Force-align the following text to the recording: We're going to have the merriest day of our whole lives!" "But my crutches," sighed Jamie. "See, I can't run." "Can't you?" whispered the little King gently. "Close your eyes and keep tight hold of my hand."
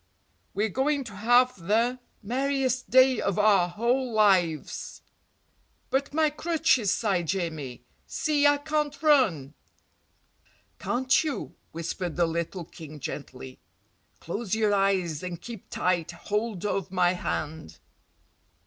We're 0.55 0.69
going 0.69 1.03
to 1.03 1.15
have 1.15 1.67
the 1.67 1.99
merriest 2.23 2.89
day 2.89 3.21
of 3.21 3.37
our 3.37 3.69
whole 3.69 4.11
lives!" 4.11 5.03
"But 5.91 6.11
my 6.11 6.31
crutches," 6.31 6.91
sighed 6.91 7.27
Jamie. 7.27 7.83
"See, 8.07 8.47
I 8.47 8.57
can't 8.57 8.99
run." 9.03 9.53
"Can't 10.79 11.23
you?" 11.23 11.53
whispered 11.71 12.15
the 12.15 12.25
little 12.25 12.65
King 12.65 12.99
gently. 12.99 13.59
"Close 14.19 14.55
your 14.55 14.73
eyes 14.73 15.21
and 15.21 15.39
keep 15.39 15.69
tight 15.69 16.09
hold 16.09 16.65
of 16.65 16.89
my 16.89 17.11
hand." 17.13 17.77